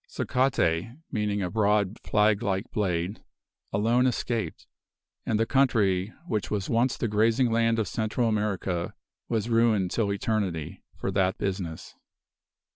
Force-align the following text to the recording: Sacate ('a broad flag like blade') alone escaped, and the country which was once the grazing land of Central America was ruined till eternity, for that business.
Sacate 0.09 0.57
('a 1.13 1.49
broad 1.51 1.99
flag 2.01 2.41
like 2.41 2.71
blade') 2.71 3.23
alone 3.71 4.07
escaped, 4.07 4.65
and 5.27 5.39
the 5.39 5.45
country 5.45 6.11
which 6.25 6.49
was 6.49 6.67
once 6.71 6.97
the 6.97 7.07
grazing 7.07 7.51
land 7.51 7.77
of 7.77 7.87
Central 7.87 8.27
America 8.27 8.95
was 9.29 9.47
ruined 9.47 9.91
till 9.91 10.11
eternity, 10.11 10.81
for 10.95 11.11
that 11.11 11.37
business. 11.37 11.93